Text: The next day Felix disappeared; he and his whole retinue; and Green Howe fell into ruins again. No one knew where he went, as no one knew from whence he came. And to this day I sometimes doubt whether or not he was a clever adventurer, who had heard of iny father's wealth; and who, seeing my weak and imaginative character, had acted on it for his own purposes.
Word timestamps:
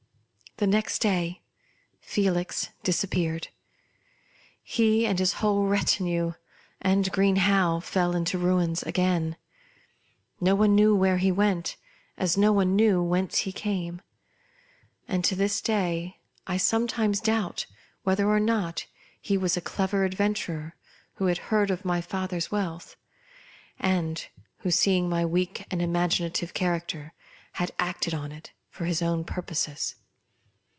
The 0.57 0.67
next 0.67 0.99
day 0.99 1.41
Felix 2.01 2.69
disappeared; 2.83 3.47
he 4.61 5.07
and 5.07 5.17
his 5.17 5.33
whole 5.41 5.65
retinue; 5.65 6.33
and 6.79 7.11
Green 7.11 7.37
Howe 7.37 7.79
fell 7.79 8.15
into 8.15 8.37
ruins 8.37 8.83
again. 8.83 9.37
No 10.39 10.53
one 10.53 10.75
knew 10.75 10.95
where 10.95 11.17
he 11.17 11.31
went, 11.31 11.77
as 12.15 12.37
no 12.37 12.51
one 12.51 12.75
knew 12.75 12.99
from 13.01 13.09
whence 13.09 13.39
he 13.39 13.51
came. 13.51 14.03
And 15.07 15.25
to 15.25 15.35
this 15.35 15.61
day 15.61 16.19
I 16.45 16.57
sometimes 16.57 17.21
doubt 17.21 17.65
whether 18.03 18.27
or 18.29 18.39
not 18.39 18.85
he 19.19 19.39
was 19.39 19.57
a 19.57 19.61
clever 19.61 20.03
adventurer, 20.05 20.75
who 21.15 21.25
had 21.25 21.39
heard 21.49 21.71
of 21.71 21.81
iny 21.81 22.03
father's 22.03 22.51
wealth; 22.51 22.95
and 23.79 24.27
who, 24.59 24.69
seeing 24.69 25.09
my 25.09 25.25
weak 25.25 25.65
and 25.71 25.81
imaginative 25.81 26.53
character, 26.53 27.13
had 27.53 27.71
acted 27.79 28.13
on 28.13 28.31
it 28.31 28.51
for 28.69 28.85
his 28.85 29.01
own 29.01 29.23
purposes. 29.23 29.95